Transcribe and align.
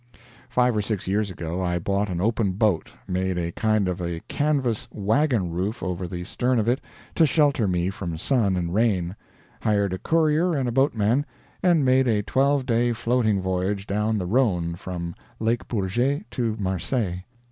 Five 0.49 0.75
or 0.75 0.81
six 0.81 1.07
years 1.07 1.29
ago 1.29 1.61
I 1.61 1.77
bought 1.77 2.09
an 2.09 2.19
open 2.19 2.53
boat, 2.53 2.91
made 3.07 3.37
a 3.37 3.51
kind 3.51 3.87
of 3.87 4.01
a 4.01 4.19
canvas 4.21 4.87
wagon 4.91 5.51
roof 5.51 5.83
over 5.83 6.07
the 6.07 6.23
stern 6.23 6.57
of 6.57 6.67
it 6.67 6.81
to 7.13 7.27
shelter 7.27 7.67
me 7.67 7.91
from 7.91 8.17
sun 8.17 8.55
and 8.57 8.73
rain; 8.73 9.15
hired 9.61 9.93
a 9.93 9.99
courier 9.99 10.53
and 10.53 10.67
a 10.67 10.71
boatman, 10.71 11.23
and 11.61 11.85
made 11.85 12.07
a 12.07 12.23
twelve 12.23 12.65
day 12.65 12.93
floating 12.93 13.43
voyage 13.43 13.85
down 13.85 14.17
the 14.17 14.25
Rhone 14.25 14.73
from 14.73 15.13
Lake 15.39 15.67
Bourget 15.67 16.25
to 16.31 16.57
Marseilles. 16.57 17.19